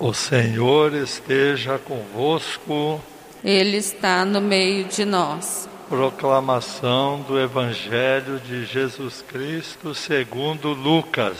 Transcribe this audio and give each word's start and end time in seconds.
O 0.00 0.14
Senhor 0.14 0.94
esteja 0.94 1.76
convosco. 1.76 3.00
Ele 3.42 3.78
está 3.78 4.24
no 4.24 4.40
meio 4.40 4.84
de 4.84 5.04
nós. 5.04 5.68
Proclamação 5.88 7.22
do 7.22 7.36
Evangelho 7.36 8.38
de 8.38 8.64
Jesus 8.64 9.24
Cristo 9.26 9.96
segundo 9.96 10.68
Lucas. 10.68 11.36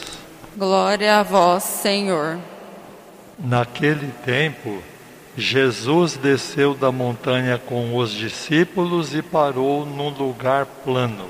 Glória 0.57 1.21
a 1.21 1.23
vós, 1.23 1.63
Senhor. 1.63 2.37
Naquele 3.39 4.11
tempo, 4.25 4.83
Jesus 5.37 6.17
desceu 6.17 6.75
da 6.75 6.91
montanha 6.91 7.59
com 7.59 7.97
os 7.97 8.11
discípulos 8.11 9.15
e 9.15 9.23
parou 9.23 9.87
num 9.87 10.09
lugar 10.09 10.67
plano. 10.67 11.27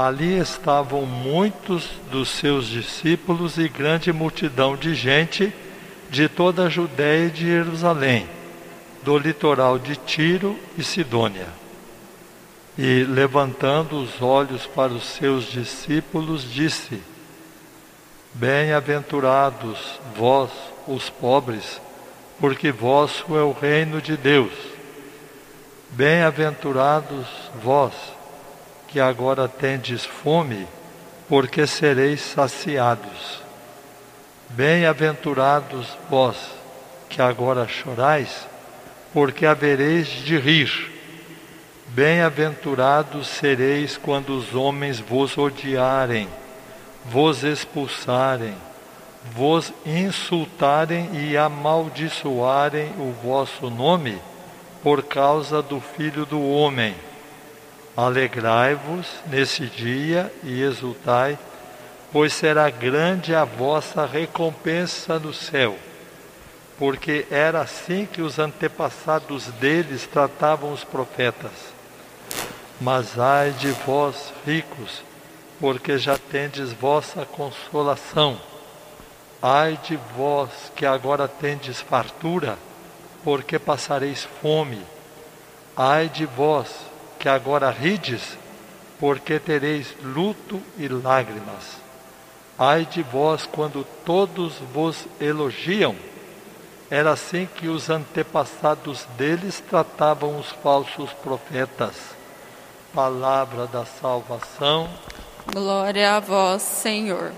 Ali 0.00 0.38
estavam 0.38 1.04
muitos 1.04 1.90
dos 2.10 2.30
seus 2.30 2.66
discípulos 2.66 3.58
e 3.58 3.68
grande 3.68 4.10
multidão 4.10 4.74
de 4.74 4.94
gente 4.94 5.52
de 6.08 6.26
toda 6.26 6.64
a 6.64 6.68
Judéia 6.70 7.26
e 7.26 7.30
de 7.30 7.44
Jerusalém, 7.44 8.26
do 9.02 9.18
litoral 9.18 9.78
de 9.78 9.96
Tiro 9.96 10.58
e 10.78 10.82
Sidônia. 10.82 11.48
E, 12.78 13.04
levantando 13.04 14.00
os 14.02 14.22
olhos 14.22 14.66
para 14.68 14.90
os 14.90 15.04
seus 15.04 15.44
discípulos, 15.44 16.50
disse: 16.50 17.02
Bem-aventurados 18.32 20.00
vós, 20.16 20.50
os 20.88 21.10
pobres, 21.10 21.78
porque 22.40 22.72
vosso 22.72 23.36
é 23.36 23.42
o 23.42 23.52
reino 23.52 24.00
de 24.00 24.16
Deus. 24.16 24.52
Bem-aventurados 25.90 27.26
vós, 27.62 27.92
que 28.90 28.98
agora 28.98 29.46
tendes 29.46 30.04
fome, 30.04 30.66
porque 31.28 31.64
sereis 31.64 32.20
saciados. 32.20 33.40
Bem-aventurados 34.48 35.96
vós, 36.10 36.36
que 37.08 37.22
agora 37.22 37.68
chorais, 37.68 38.48
porque 39.12 39.46
havereis 39.46 40.08
de 40.08 40.36
rir. 40.36 40.90
Bem-aventurados 41.88 43.28
sereis 43.28 43.96
quando 43.96 44.36
os 44.36 44.54
homens 44.56 44.98
vos 44.98 45.38
odiarem, 45.38 46.28
vos 47.04 47.44
expulsarem, 47.44 48.54
vos 49.32 49.72
insultarem 49.86 51.10
e 51.12 51.36
amaldiçoarem 51.36 52.92
o 52.98 53.12
vosso 53.22 53.70
nome 53.70 54.18
por 54.82 55.02
causa 55.04 55.62
do 55.62 55.80
Filho 55.80 56.26
do 56.26 56.44
Homem. 56.44 56.94
Alegrai-vos 57.96 59.06
nesse 59.26 59.66
dia 59.66 60.32
e 60.44 60.62
exultai, 60.62 61.36
pois 62.12 62.32
será 62.32 62.70
grande 62.70 63.34
a 63.34 63.44
vossa 63.44 64.06
recompensa 64.06 65.18
no 65.18 65.34
céu. 65.34 65.76
Porque 66.78 67.26
era 67.30 67.60
assim 67.60 68.06
que 68.06 68.22
os 68.22 68.38
antepassados 68.38 69.46
deles 69.60 70.06
tratavam 70.06 70.72
os 70.72 70.84
profetas. 70.84 71.50
Mas 72.80 73.18
ai 73.18 73.50
de 73.50 73.70
vós, 73.72 74.32
ricos, 74.46 75.02
porque 75.58 75.98
já 75.98 76.16
tendes 76.16 76.72
vossa 76.72 77.26
consolação. 77.26 78.40
Ai 79.42 79.78
de 79.82 79.96
vós 80.16 80.50
que 80.74 80.86
agora 80.86 81.28
tendes 81.28 81.80
fartura, 81.80 82.56
porque 83.22 83.58
passareis 83.58 84.26
fome. 84.40 84.80
Ai 85.76 86.08
de 86.08 86.24
vós 86.24 86.89
que 87.20 87.28
agora 87.28 87.70
rides, 87.70 88.38
porque 88.98 89.38
tereis 89.38 89.94
luto 90.02 90.60
e 90.78 90.88
lágrimas. 90.88 91.76
Ai 92.58 92.86
de 92.86 93.02
vós 93.02 93.46
quando 93.46 93.86
todos 94.04 94.54
vos 94.72 95.06
elogiam. 95.20 95.94
Era 96.90 97.12
assim 97.12 97.46
que 97.54 97.68
os 97.68 97.90
antepassados 97.90 99.06
deles 99.16 99.62
tratavam 99.68 100.38
os 100.38 100.48
falsos 100.62 101.12
profetas. 101.12 101.94
Palavra 102.92 103.66
da 103.66 103.84
salvação. 103.84 104.88
Glória 105.52 106.16
a 106.16 106.20
vós, 106.20 106.62
Senhor. 106.62 107.32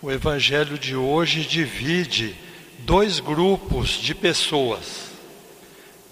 O 0.00 0.10
evangelho 0.10 0.78
de 0.78 0.94
hoje 0.94 1.42
divide 1.42 2.36
dois 2.78 3.20
grupos 3.20 3.90
de 3.90 4.14
pessoas 4.14 5.13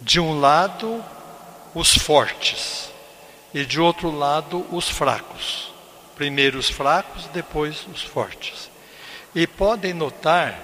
de 0.02 0.18
um 0.18 0.40
lado 0.40 1.02
os 1.74 1.94
fortes 1.94 2.90
e 3.54 3.64
de 3.64 3.80
outro 3.80 4.10
lado 4.10 4.66
os 4.70 4.88
fracos. 4.88 5.72
Primeiro 6.16 6.58
os 6.58 6.68
fracos, 6.68 7.26
depois 7.32 7.86
os 7.92 8.02
fortes. 8.02 8.70
E 9.34 9.46
podem 9.46 9.94
notar 9.94 10.58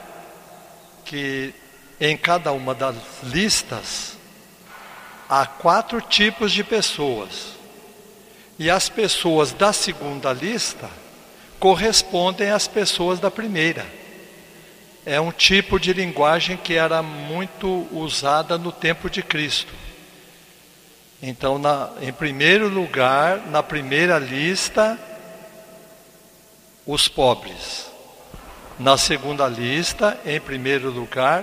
que 1.04 1.54
em 2.00 2.16
cada 2.16 2.52
uma 2.52 2.74
das 2.74 2.96
listas 3.22 4.16
há 5.28 5.46
quatro 5.46 6.00
tipos 6.00 6.52
de 6.52 6.64
pessoas. 6.64 7.56
E 8.58 8.68
as 8.68 8.88
pessoas 8.88 9.52
da 9.52 9.72
segunda 9.72 10.32
lista 10.32 10.90
correspondem 11.60 12.50
às 12.50 12.66
pessoas 12.66 13.20
da 13.20 13.30
primeira 13.30 13.97
é 15.08 15.18
um 15.18 15.32
tipo 15.32 15.80
de 15.80 15.94
linguagem 15.94 16.58
que 16.58 16.74
era 16.74 17.02
muito 17.02 17.88
usada 17.90 18.58
no 18.58 18.70
tempo 18.70 19.08
de 19.08 19.22
Cristo. 19.22 19.72
Então, 21.22 21.58
na, 21.58 21.88
em 22.02 22.12
primeiro 22.12 22.68
lugar, 22.68 23.46
na 23.46 23.62
primeira 23.62 24.18
lista, 24.18 24.98
os 26.86 27.08
pobres. 27.08 27.90
Na 28.78 28.98
segunda 28.98 29.48
lista, 29.48 30.20
em 30.26 30.38
primeiro 30.38 30.90
lugar, 30.90 31.42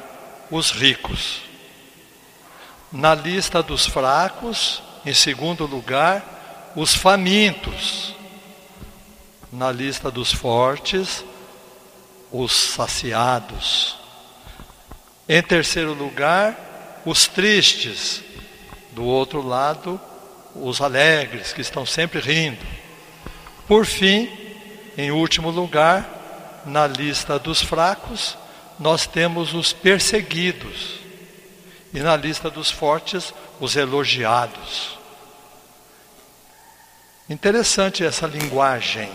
os 0.51 0.69
ricos. 0.69 1.41
Na 2.91 3.15
lista 3.15 3.63
dos 3.63 3.87
fracos, 3.87 4.83
em 5.03 5.13
segundo 5.13 5.65
lugar, 5.65 6.71
os 6.75 6.93
famintos. 6.93 8.13
Na 9.51 9.71
lista 9.71 10.11
dos 10.11 10.31
fortes, 10.31 11.25
os 12.31 12.51
saciados. 12.51 13.97
Em 15.27 15.41
terceiro 15.41 15.93
lugar, 15.93 17.01
os 17.05 17.27
tristes. 17.27 18.23
Do 18.91 19.03
outro 19.03 19.45
lado, 19.45 19.99
os 20.55 20.79
alegres, 20.79 21.51
que 21.51 21.61
estão 21.61 21.85
sempre 21.85 22.19
rindo. 22.19 22.65
Por 23.67 23.85
fim, 23.85 24.29
em 24.97 25.11
último 25.11 25.49
lugar, 25.49 26.63
na 26.65 26.87
lista 26.87 27.37
dos 27.37 27.61
fracos, 27.61 28.37
nós 28.79 29.05
temos 29.05 29.53
os 29.53 29.73
perseguidos. 29.73 30.99
E 31.93 31.99
na 31.99 32.15
lista 32.15 32.49
dos 32.49 32.71
fortes, 32.71 33.33
os 33.59 33.75
elogiados. 33.75 34.97
Interessante 37.29 38.05
essa 38.05 38.27
linguagem 38.27 39.11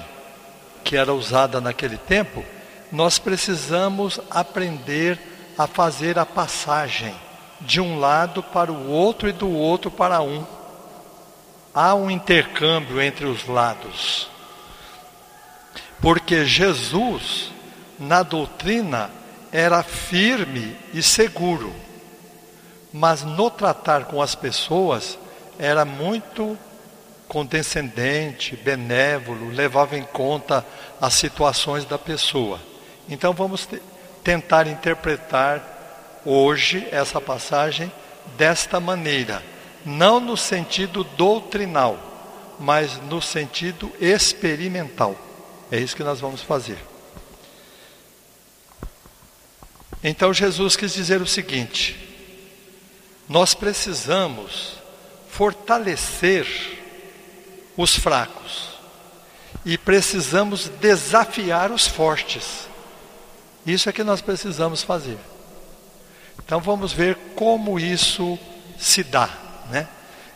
que 0.83 0.97
era 0.97 1.15
usada 1.15 1.61
naquele 1.61 1.97
tempo 1.97 2.45
nós 2.91 3.19
precisamos 3.19 4.21
aprender 4.31 5.19
a 5.57 5.67
fazer 5.67 6.19
a 6.19 6.27
passagem 6.27 7.15
de 7.61 7.81
um 7.81 7.99
lado 7.99 8.43
para 8.43 8.73
o 8.73 8.89
outro 8.89 9.29
e 9.29 9.33
do 9.33 9.49
outro 9.49 9.91
para 9.91 10.21
um. 10.23 10.45
Há 11.75 11.95
um 11.95 12.11
intercâmbio 12.11 13.01
entre 13.01 13.27
os 13.27 13.47
lados. 13.47 14.29
Porque 16.01 16.45
Jesus, 16.45 17.53
na 17.99 18.23
doutrina, 18.23 19.11
era 19.53 19.83
firme 19.83 20.77
e 20.95 21.03
seguro, 21.03 21.75
mas 22.93 23.23
no 23.23 23.51
tratar 23.51 24.07
com 24.07 24.23
as 24.23 24.35
pessoas 24.35 25.19
era 25.59 25.85
muito 25.85 26.59
condescendente, 27.29 28.57
benévolo, 28.57 29.51
levava 29.51 29.97
em 29.97 30.03
conta 30.03 30.65
as 31.01 31.15
situações 31.15 31.85
da 31.85 31.99
pessoa. 31.99 32.70
Então 33.09 33.33
vamos 33.33 33.69
tentar 34.23 34.67
interpretar 34.67 36.21
hoje 36.25 36.87
essa 36.91 37.21
passagem 37.21 37.91
desta 38.37 38.79
maneira, 38.79 39.43
não 39.85 40.21
no 40.21 40.37
sentido 40.37 41.03
doutrinal, 41.05 41.99
mas 42.59 43.01
no 43.03 43.21
sentido 43.21 43.91
experimental. 44.01 45.17
É 45.71 45.79
isso 45.79 45.97
que 45.97 46.05
nós 46.05 46.21
vamos 46.21 46.43
fazer. 46.43 46.79
Então 50.03 50.33
Jesus 50.33 50.77
quis 50.77 50.93
dizer 50.93 51.21
o 51.21 51.27
seguinte: 51.27 51.97
nós 53.29 53.55
precisamos 53.55 54.75
fortalecer 55.29 56.47
os 57.77 57.97
fracos 57.97 58.71
e 59.65 59.79
precisamos 59.79 60.69
desafiar 60.81 61.71
os 61.71 61.87
fortes. 61.87 62.70
Isso 63.67 63.89
é 63.89 63.93
que 63.93 64.03
nós 64.03 64.21
precisamos 64.21 64.83
fazer. 64.83 65.19
Então 66.39 66.61
vamos 66.61 66.93
ver 66.93 67.17
como 67.37 67.79
isso 67.79 68.39
se 68.79 69.05
dá, 69.05 69.29
né? 69.71 69.89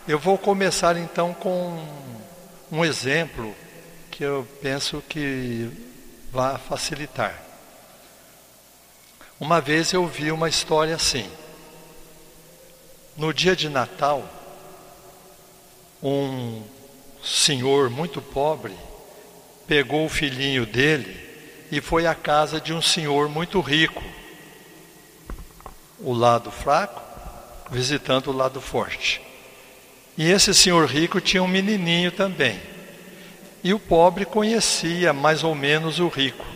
Eu 0.07 0.19
vou 0.19 0.37
começar 0.37 0.97
então 0.97 1.33
com 1.33 1.83
um 2.71 2.85
exemplo 2.85 3.55
que 4.11 4.23
eu 4.23 4.47
penso 4.61 5.03
que 5.09 5.71
vá 6.31 6.59
facilitar. 6.59 7.43
Uma 9.41 9.61
vez 9.61 9.93
eu 9.93 10.07
vi 10.07 10.31
uma 10.31 10.49
história 10.49 10.95
assim. 10.95 11.29
No 13.17 13.33
dia 13.33 13.57
de 13.57 13.69
Natal, 13.69 14.29
um 16.03 16.63
senhor 17.25 17.89
muito 17.89 18.21
pobre 18.21 18.77
pegou 19.67 20.05
o 20.05 20.11
filhinho 20.11 20.67
dele 20.67 21.34
e 21.75 21.81
foi 21.81 22.07
à 22.07 22.15
casa 22.15 22.61
de 22.61 22.73
um 22.73 22.81
senhor 22.81 23.29
muito 23.29 23.61
rico. 23.61 24.01
O 25.99 26.13
lado 26.13 26.49
fraco 26.49 27.03
visitando 27.69 28.29
o 28.29 28.33
lado 28.33 28.61
forte. 28.61 29.21
E 30.17 30.31
esse 30.31 30.55
senhor 30.55 30.87
rico 30.87 31.21
tinha 31.21 31.43
um 31.43 31.49
menininho 31.49 32.13
também. 32.13 32.61
E 33.65 33.75
o 33.75 33.81
pobre 33.81 34.25
conhecia 34.25 35.13
mais 35.13 35.43
ou 35.43 35.53
menos 35.53 35.99
o 35.99 36.07
rico. 36.07 36.47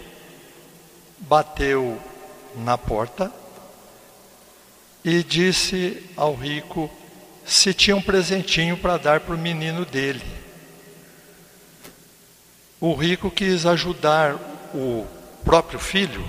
Bateu 1.18 2.00
na 2.54 2.78
porta 2.78 3.32
e 5.04 5.24
disse 5.24 6.00
ao 6.16 6.32
rico 6.32 6.88
se 7.44 7.74
tinha 7.74 7.96
um 7.96 8.02
presentinho 8.02 8.76
para 8.76 8.96
dar 8.96 9.18
para 9.18 9.34
o 9.34 9.38
menino 9.38 9.84
dele. 9.84 10.22
O 12.80 12.94
rico 12.94 13.32
quis 13.32 13.66
ajudar 13.66 14.57
o 14.74 15.06
próprio 15.44 15.78
filho 15.78 16.24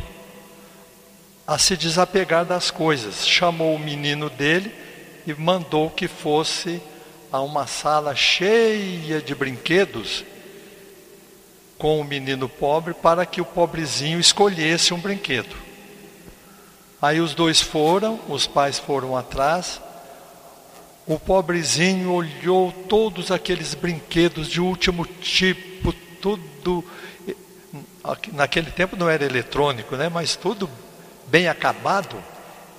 a 1.45 1.57
se 1.57 1.75
desapegar 1.75 2.45
das 2.45 2.69
coisas. 2.69 3.27
Chamou 3.27 3.75
o 3.75 3.79
menino 3.79 4.29
dele 4.29 4.73
e 5.25 5.33
mandou 5.33 5.89
que 5.89 6.07
fosse 6.07 6.81
a 7.31 7.41
uma 7.41 7.67
sala 7.67 8.15
cheia 8.15 9.21
de 9.21 9.35
brinquedos 9.35 10.23
com 11.77 11.99
o 11.99 12.03
menino 12.03 12.49
pobre 12.49 12.93
para 12.93 13.25
que 13.25 13.39
o 13.39 13.45
pobrezinho 13.45 14.19
escolhesse 14.19 14.93
um 14.93 14.99
brinquedo. 14.99 15.55
Aí 17.01 17.21
os 17.21 17.33
dois 17.33 17.61
foram, 17.61 18.19
os 18.27 18.45
pais 18.45 18.77
foram 18.77 19.15
atrás. 19.15 19.81
O 21.07 21.17
pobrezinho 21.17 22.11
olhou 22.11 22.71
todos 22.87 23.31
aqueles 23.31 23.73
brinquedos 23.73 24.49
de 24.49 24.59
último 24.59 25.05
tipo, 25.05 25.93
tudo. 26.21 26.83
Naquele 28.33 28.71
tempo 28.71 28.95
não 28.95 29.09
era 29.09 29.23
eletrônico, 29.23 29.95
né? 29.95 30.09
mas 30.09 30.35
tudo 30.35 30.69
bem 31.27 31.47
acabado. 31.47 32.21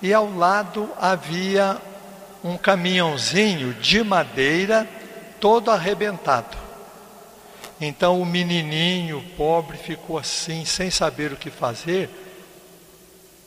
E 0.03 0.13
ao 0.13 0.35
lado 0.35 0.89
havia 0.99 1.77
um 2.43 2.57
caminhãozinho 2.57 3.75
de 3.75 4.03
madeira 4.03 4.89
todo 5.39 5.71
arrebentado. 5.71 6.57
Então 7.81 8.21
o 8.21 8.27
menininho 8.27 9.25
pobre 9.37 9.77
ficou 9.79 10.19
assim, 10.19 10.65
sem 10.65 10.91
saber 10.91 11.33
o 11.33 11.37
que 11.37 11.51
fazer, 11.51 12.11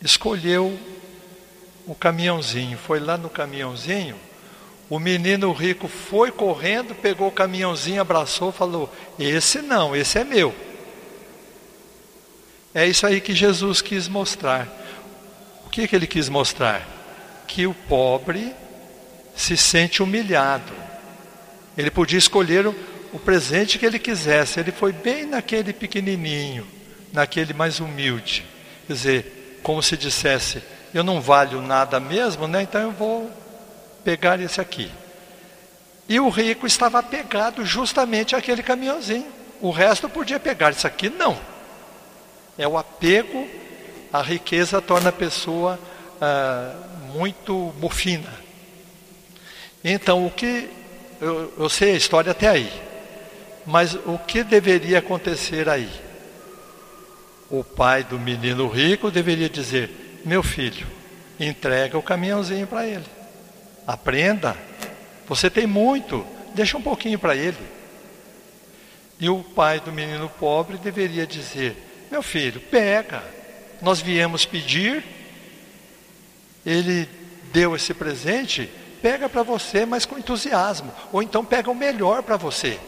escolheu 0.01 0.77
o 1.85 1.93
caminhãozinho, 1.93 2.77
foi 2.77 2.99
lá 2.99 3.17
no 3.17 3.29
caminhãozinho. 3.29 4.15
O 4.89 4.99
menino 4.99 5.51
rico 5.51 5.87
foi 5.87 6.31
correndo, 6.31 6.95
pegou 6.95 7.27
o 7.27 7.31
caminhãozinho, 7.31 8.01
abraçou, 8.01 8.51
falou: 8.51 8.91
Esse 9.17 9.61
não, 9.61 9.95
esse 9.95 10.19
é 10.19 10.23
meu. 10.23 10.53
É 12.73 12.87
isso 12.87 13.05
aí 13.05 13.21
que 13.21 13.35
Jesus 13.35 13.81
quis 13.81 14.07
mostrar. 14.07 14.67
O 15.65 15.69
que, 15.69 15.87
que 15.87 15.95
ele 15.95 16.07
quis 16.07 16.27
mostrar? 16.27 16.87
Que 17.47 17.67
o 17.67 17.73
pobre 17.73 18.53
se 19.35 19.55
sente 19.55 20.01
humilhado. 20.01 20.73
Ele 21.77 21.91
podia 21.91 22.17
escolher 22.17 22.67
o, 22.67 23.19
presente 23.19 23.77
que 23.77 23.85
ele 23.85 23.99
quisesse, 23.99 24.59
ele 24.59 24.71
foi 24.71 24.91
bem 24.91 25.25
naquele 25.25 25.71
pequenininho, 25.71 26.67
naquele 27.11 27.53
mais 27.53 27.79
humilde. 27.79 28.43
Quer 28.87 28.93
dizer, 28.93 29.59
como 29.61 29.81
se 29.81 29.95
dissesse: 29.95 30.63
eu 30.93 31.03
não 31.03 31.21
valho 31.21 31.61
nada 31.61 31.99
mesmo, 31.99 32.47
né? 32.47 32.63
então 32.63 32.81
eu 32.81 32.91
vou 32.91 33.31
pegar 34.03 34.39
esse 34.39 34.59
aqui. 34.59 34.91
E 36.09 36.19
o 36.19 36.29
rico 36.29 36.67
estava 36.67 36.99
apegado 36.99 37.65
justamente 37.65 38.35
àquele 38.35 38.61
caminhãozinho. 38.61 39.31
O 39.61 39.71
resto 39.71 40.09
podia 40.09 40.39
pegar, 40.39 40.71
isso 40.71 40.85
aqui 40.85 41.09
não. 41.09 41.52
É 42.57 42.67
o 42.67 42.77
apego, 42.77 43.47
a 44.11 44.21
riqueza 44.21 44.81
torna 44.81 45.09
a 45.09 45.13
pessoa 45.13 45.79
ah, 46.21 46.75
muito 47.13 47.73
mofina. 47.79 48.33
Então, 49.83 50.25
o 50.25 50.31
que. 50.31 50.69
Eu, 51.19 51.53
eu 51.57 51.69
sei 51.69 51.93
a 51.93 51.97
história 51.97 52.31
até 52.31 52.47
aí. 52.47 52.71
Mas 53.65 53.93
o 53.93 54.19
que 54.27 54.43
deveria 54.43 54.99
acontecer 54.99 55.69
aí? 55.69 55.89
o 57.53 57.63
pai 57.63 58.03
do 58.03 58.19
menino 58.19 58.67
rico 58.67 59.11
deveria 59.11 59.47
dizer: 59.47 60.21
Meu 60.25 60.41
filho, 60.41 60.87
entrega 61.39 61.97
o 61.97 62.01
caminhãozinho 62.01 62.65
para 62.65 62.87
ele. 62.87 63.05
Aprenda. 63.85 64.57
Você 65.27 65.51
tem 65.51 65.67
muito, 65.67 66.25
deixa 66.55 66.77
um 66.77 66.81
pouquinho 66.81 67.19
para 67.19 67.35
ele. 67.35 67.57
E 69.19 69.29
o 69.29 69.43
pai 69.43 69.79
do 69.79 69.91
menino 69.91 70.27
pobre 70.39 70.77
deveria 70.77 71.27
dizer: 71.27 71.77
Meu 72.13 72.21
filho, 72.21 72.61
pega. 72.61 73.23
Nós 73.81 73.99
viemos 73.99 74.45
pedir, 74.45 75.03
ele 76.63 77.09
deu 77.51 77.75
esse 77.75 77.91
presente, 77.91 78.69
pega 79.01 79.27
para 79.27 79.41
você, 79.41 79.83
mas 79.83 80.05
com 80.05 80.15
entusiasmo. 80.15 80.93
Ou 81.11 81.23
então 81.23 81.43
pega 81.43 81.71
o 81.71 81.75
melhor 81.75 82.21
para 82.21 82.37
você. 82.37 82.79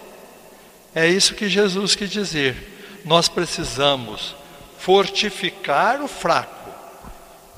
É 0.93 1.07
isso 1.07 1.33
que 1.33 1.49
Jesus 1.49 1.95
quis 1.95 2.11
dizer. 2.11 3.01
Nós 3.03 3.27
precisamos 3.27 4.35
fortificar 4.77 6.03
o 6.03 6.07
fraco 6.07 6.69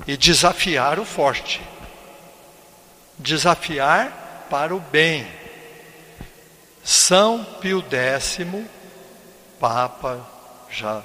e 0.06 0.16
desafiar 0.16 0.98
o 0.98 1.04
forte. 1.04 1.60
Desafiar 3.18 4.46
para 4.48 4.74
o 4.74 4.80
bem. 4.80 5.26
São 6.82 7.44
Pio 7.60 7.84
X, 7.90 8.38
Papa, 9.60 10.26
já 10.70 11.04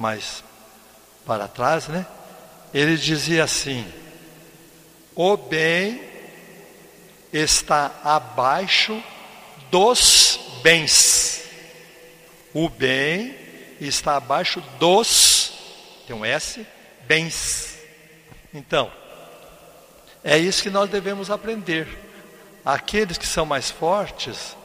mais 0.00 0.42
para 1.24 1.46
trás, 1.46 1.86
né? 1.86 2.04
Ele 2.74 2.96
dizia 2.96 3.44
assim: 3.44 3.86
o 5.14 5.36
bem 5.36 6.02
está 7.32 7.92
abaixo 8.02 9.00
dos 9.70 10.40
bens. 10.62 11.44
O 12.52 12.68
bem 12.68 13.36
está 13.80 14.16
abaixo 14.16 14.60
dos 14.80 15.50
tem 16.10 16.16
um 16.16 16.24
S, 16.24 16.66
bens. 17.06 17.78
Então, 18.52 18.90
é 20.24 20.36
isso 20.36 20.60
que 20.60 20.68
nós 20.68 20.90
devemos 20.90 21.30
aprender. 21.30 21.86
Aqueles 22.64 23.16
que 23.16 23.28
são 23.28 23.46
mais 23.46 23.70
fortes 23.70 24.56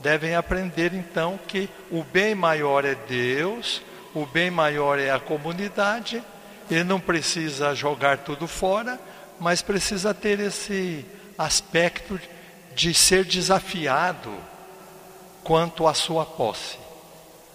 devem 0.00 0.34
aprender 0.34 0.92
então 0.92 1.38
que 1.46 1.70
o 1.92 2.02
bem 2.02 2.34
maior 2.34 2.84
é 2.84 2.96
Deus, 2.96 3.80
o 4.14 4.26
bem 4.26 4.50
maior 4.50 4.98
é 4.98 5.10
a 5.10 5.18
comunidade, 5.18 6.22
ele 6.70 6.84
não 6.84 7.00
precisa 7.00 7.74
jogar 7.74 8.18
tudo 8.18 8.46
fora, 8.46 8.98
mas 9.38 9.62
precisa 9.62 10.12
ter 10.12 10.38
esse 10.40 11.04
aspecto 11.36 12.20
de 12.74 12.92
ser 12.94 13.24
desafiado 13.24 14.32
quanto 15.42 15.86
à 15.86 15.94
sua 15.94 16.24
posse. 16.24 16.78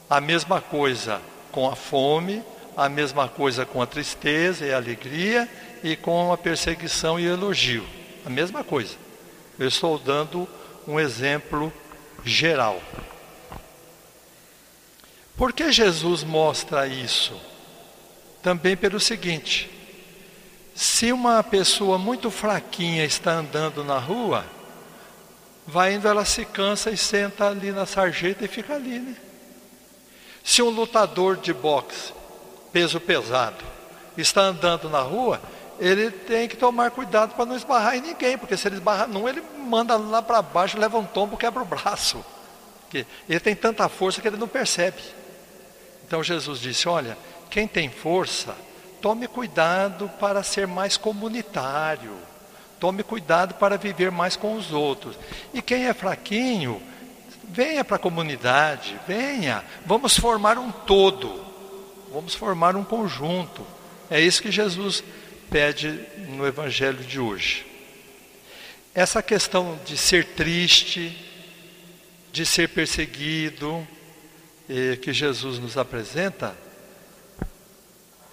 A 0.10 0.20
mesma 0.20 0.62
coisa 0.62 1.22
com 1.52 1.70
a 1.70 1.76
fome, 1.76 2.44
a 2.76 2.90
mesma 2.90 3.30
coisa 3.30 3.66
com 3.66 3.82
a 3.82 3.88
tristeza 3.88 4.66
e 4.66 4.74
a 4.74 4.78
alegria 4.78 5.48
e 5.84 5.96
com 5.96 6.34
a 6.34 6.38
perseguição 6.38 7.20
e 7.20 7.26
elogio. 7.26 7.86
A 8.26 8.30
mesma 8.30 8.64
coisa. 8.64 8.96
Eu 9.58 9.68
estou 9.68 9.98
dando 9.98 10.48
um 10.88 11.00
exemplo 11.00 11.72
geral. 12.24 12.82
Por 15.38 15.52
que 15.52 15.72
Jesus 15.72 16.24
mostra 16.24 16.88
isso? 16.88 17.40
Também 18.42 18.78
pelo 18.78 19.00
seguinte: 19.00 19.70
se 20.74 21.12
uma 21.12 21.44
pessoa 21.44 21.98
muito 21.98 22.32
fraquinha 22.32 23.04
está 23.04 23.34
andando 23.34 23.84
na 23.84 23.98
rua, 23.98 24.46
vai 25.68 25.94
indo, 25.94 26.08
ela 26.08 26.26
se 26.26 26.46
cansa 26.46 26.92
e 26.92 26.98
senta 26.98 27.48
ali 27.48 27.72
na 27.72 27.86
sarjeta 27.86 28.46
e 28.46 28.48
fica 28.48 28.76
ali, 28.76 29.00
né? 29.00 29.16
Se 30.44 30.62
um 30.62 30.70
lutador 30.70 31.38
de 31.38 31.54
boxe 31.54 32.14
peso 32.72 33.00
pesado, 33.00 33.64
está 34.18 34.42
andando 34.42 34.90
na 34.90 35.00
rua, 35.00 35.42
ele 35.80 36.12
tem 36.12 36.48
que 36.48 36.58
tomar 36.58 36.92
cuidado 36.92 37.34
para 37.36 37.46
não 37.46 37.56
esbarrar 37.56 37.96
em 37.96 38.02
ninguém, 38.02 38.38
porque 38.38 38.56
se 38.58 38.68
ele 38.68 38.76
esbarrar 38.76 39.08
num, 39.08 39.28
ele 39.28 39.42
manda 39.58 39.96
lá 39.98 40.22
para 40.22 40.42
baixo, 40.42 40.78
leva 40.78 40.98
um 40.98 41.06
tombo, 41.06 41.38
quebra 41.38 41.62
o 41.62 41.66
braço. 41.66 42.24
Ele 43.28 43.40
tem 43.40 43.56
tanta 43.56 43.90
força 43.90 44.22
que 44.22 44.28
ele 44.28 44.38
não 44.38 44.48
percebe. 44.48 45.02
Então 46.06 46.24
Jesus 46.24 46.60
disse: 46.60 46.88
Olha, 46.88 47.18
quem 47.50 47.68
tem 47.68 47.90
força, 47.90 48.56
tome 49.02 49.28
cuidado 49.28 50.10
para 50.20 50.44
ser 50.44 50.68
mais 50.68 50.98
comunitário. 50.98 52.14
Tome 52.80 53.04
cuidado 53.04 53.56
para 53.56 53.78
viver 53.78 54.12
mais 54.12 54.36
com 54.36 54.56
os 54.56 54.72
outros. 54.72 55.18
E 55.54 55.62
quem 55.62 55.86
é 55.86 55.94
fraquinho, 55.94 56.82
venha 57.50 57.84
para 57.84 57.96
a 57.96 58.00
comunidade, 58.00 59.00
venha. 59.08 59.64
Vamos 59.86 60.18
formar 60.18 60.58
um 60.58 60.72
todo 60.72 61.46
vamos 62.16 62.34
formar 62.34 62.78
um 62.78 62.84
conjunto. 62.84 63.68
É 64.10 64.22
isso 64.22 64.42
que 64.42 64.50
Jesus 64.50 65.04
pede 65.50 66.00
no 66.30 66.48
Evangelho 66.48 67.04
de 67.04 67.20
hoje. 67.20 67.66
Essa 68.94 69.22
questão 69.22 69.78
de 69.86 69.98
ser 69.98 70.28
triste, 70.28 71.14
de 72.32 72.46
ser 72.46 72.70
perseguido, 72.70 73.86
eh, 74.70 74.98
que 74.98 75.14
Jesus 75.14 75.60
nos 75.60 75.78
apresenta, 75.78 76.56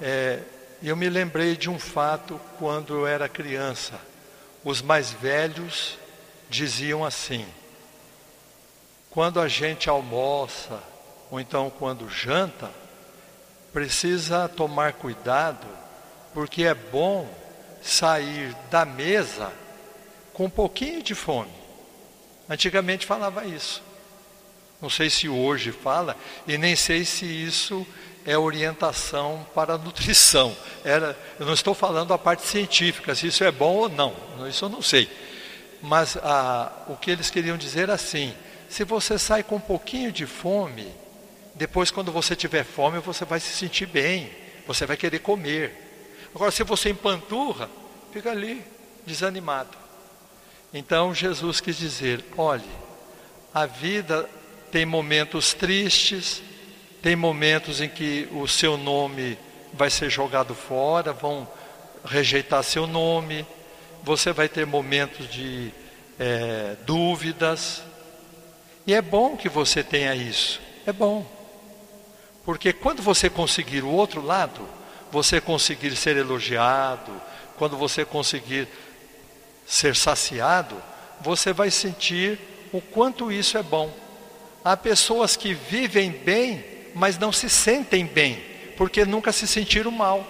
é, 0.01 0.41
eu 0.83 0.97
me 0.97 1.09
lembrei 1.09 1.57
de 1.57 1.71
um 1.71 1.79
fato 1.79 2.41
quando 2.59 2.95
eu 2.95 3.07
era 3.07 3.29
criança. 3.29 4.01
Os 4.65 4.83
mais 4.83 5.11
velhos 5.11 5.97
diziam 6.51 7.05
assim: 7.05 7.47
quando 9.11 9.41
a 9.41 9.47
gente 9.47 9.89
almoça, 9.89 10.83
ou 11.31 11.39
então 11.39 11.71
quando 11.71 12.09
janta, 12.09 12.71
precisa 13.73 14.49
tomar 14.49 14.95
cuidado, 14.95 15.67
porque 16.35 16.65
é 16.65 16.75
bom 16.75 17.29
sair 17.83 18.55
da 18.71 18.85
mesa 18.85 19.53
com 20.33 20.47
um 20.47 20.51
pouquinho 20.51 21.03
de 21.03 21.15
fome. 21.15 21.53
Antigamente 22.49 23.07
falava 23.07 23.45
isso. 23.45 23.83
Não 24.83 24.91
sei 24.91 25.09
se 25.09 25.29
hoje 25.29 25.71
fala, 25.71 26.17
e 26.45 26.59
nem 26.59 26.75
sei 26.75 27.05
se 27.05 27.25
isso 27.25 27.87
é 28.27 28.37
orientação 28.37 29.47
para 29.55 29.75
a 29.75 29.79
nutrição. 29.79 30.57
Era, 30.85 31.17
eu 31.39 31.47
não 31.47 31.55
estou 31.55 31.73
falando 31.73 32.13
a 32.13 32.19
parte 32.19 32.43
científica, 32.43 33.15
se 33.15 33.29
isso 33.29 33.45
é 33.45 33.53
bom 33.53 33.77
ou 33.77 33.89
não, 33.89 34.13
isso 34.49 34.65
eu 34.65 34.69
não 34.69 34.83
sei. 34.83 35.09
Mas 35.81 36.17
a, 36.17 36.73
o 36.89 36.97
que 36.97 37.13
eles 37.13 37.31
queriam 37.31 37.57
dizer 37.57 37.89
é 37.91 37.93
assim: 37.93 38.35
se 38.69 38.83
você 38.83 39.17
sai 39.21 39.45
com 39.45 39.55
um 39.55 39.61
pouquinho 39.61 40.11
de 40.11 40.27
fome, 40.27 40.93
depois, 41.55 41.93
quando 41.93 42.11
você 42.11 42.35
tiver 42.35 42.65
fome, 42.65 42.99
você 42.99 43.25
vai 43.25 43.39
se 43.39 43.53
sentir 43.53 43.87
bem, 43.87 44.31
você 44.67 44.85
vai 44.85 44.97
querer 44.97 45.21
comer. 45.21 46.27
Agora, 46.35 46.51
se 46.51 46.65
você 46.65 46.91
empanturra, 46.91 47.71
fica 48.13 48.31
ali, 48.33 48.65
desanimado. 49.07 49.77
Então, 50.75 51.15
Jesus 51.15 51.61
quis 51.61 51.77
dizer: 51.77 52.25
olhe, 52.37 52.69
a 53.55 53.65
vida 53.67 54.29
tem 54.73 54.87
momentos 54.87 55.53
tristes, 55.53 56.43
tem 57.03 57.15
momentos 57.15 57.83
em 57.83 57.89
que 57.91 58.27
o 58.33 58.49
seu 58.49 58.79
nome 58.79 59.39
vai 59.75 59.91
ser 59.91 60.09
jogado 60.09 60.55
fora, 60.55 61.13
vão 61.13 61.47
rejeitar 62.05 62.65
seu 62.65 62.87
nome, 62.87 63.47
você 64.03 64.33
vai 64.33 64.49
ter 64.49 64.67
momentos 64.67 65.29
de 65.31 65.71
é, 66.19 66.75
dúvidas, 66.87 67.83
e 68.87 68.95
é 68.95 69.03
bom 69.03 69.37
que 69.37 69.49
você 69.49 69.85
tenha 69.85 70.15
isso. 70.15 70.61
É 70.87 70.93
bom. 70.93 71.25
Porque 72.43 72.73
quando 72.73 73.03
você 73.03 73.29
conseguir 73.29 73.85
o 73.85 73.91
outro 73.91 74.25
lado, 74.25 74.67
você 75.11 75.39
conseguir 75.39 75.95
ser 75.95 76.17
elogiado, 76.17 77.13
quando 77.59 77.77
você 77.77 78.07
conseguir 78.07 78.67
ser 79.67 79.95
saciado, 79.95 80.83
você 81.21 81.53
vai 81.53 81.71
sentir 81.71 82.41
o 82.73 82.81
quanto 82.81 83.31
isso 83.31 83.59
é 83.59 83.63
bom. 83.63 83.93
Há 84.65 84.77
pessoas 84.77 85.37
que 85.37 85.55
vivem 85.55 86.11
bem, 86.11 86.65
mas 86.95 87.19
não 87.19 87.33
se 87.33 87.49
sentem 87.49 88.07
bem, 88.07 88.43
porque 88.77 89.05
nunca 89.05 89.33
se 89.33 89.47
sentiram 89.47 89.91
mal. 89.91 90.25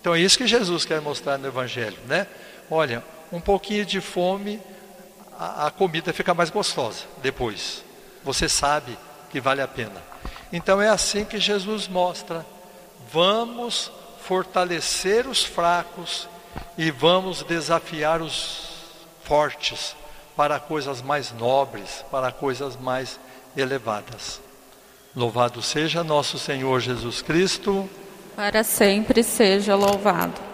Então 0.00 0.14
é 0.14 0.20
isso 0.20 0.38
que 0.38 0.46
Jesus 0.46 0.84
quer 0.84 1.00
mostrar 1.00 1.38
no 1.38 1.46
Evangelho, 1.46 1.98
né? 2.06 2.26
Olha, 2.70 3.04
um 3.32 3.40
pouquinho 3.40 3.84
de 3.84 4.00
fome 4.00 4.60
a, 5.38 5.66
a 5.66 5.70
comida 5.70 6.12
fica 6.12 6.34
mais 6.34 6.50
gostosa 6.50 7.04
depois. 7.22 7.84
Você 8.24 8.48
sabe 8.48 8.98
que 9.30 9.40
vale 9.40 9.62
a 9.62 9.68
pena. 9.68 10.02
Então 10.52 10.82
é 10.82 10.88
assim 10.88 11.24
que 11.24 11.38
Jesus 11.38 11.86
mostra: 11.86 12.44
vamos 13.12 13.92
fortalecer 14.22 15.26
os 15.26 15.44
fracos 15.44 16.28
e 16.76 16.90
vamos 16.90 17.42
desafiar 17.44 18.20
os 18.20 18.68
fortes 19.22 19.94
para 20.38 20.60
coisas 20.60 21.02
mais 21.02 21.32
nobres, 21.32 22.04
para 22.12 22.30
coisas 22.30 22.76
mais 22.76 23.18
elevadas. 23.56 24.40
Louvado 25.16 25.60
seja 25.60 26.04
nosso 26.04 26.38
Senhor 26.38 26.78
Jesus 26.78 27.20
Cristo. 27.20 27.90
Para 28.36 28.62
sempre 28.62 29.24
seja 29.24 29.74
louvado. 29.74 30.47